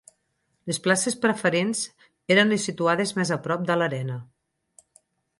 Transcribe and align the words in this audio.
Les 0.69 0.77
places 0.85 1.17
preferents 1.25 1.81
eren 2.35 2.53
les 2.53 2.65
situades 2.69 3.13
més 3.19 3.33
a 3.35 3.37
prop 3.49 3.67
de 3.69 3.75
l'arena. 3.83 4.17